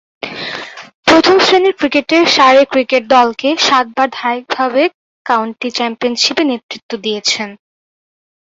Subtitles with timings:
[1.07, 4.83] প্রথম-শ্রেণীর ক্রিকেটে সারে ক্রিকেট দলকে সাতবার ধারাবাহিকভাবে
[5.25, 7.49] কাউন্টি চ্যাম্পিয়নশীপে নেতৃত্ব দিয়েছেন।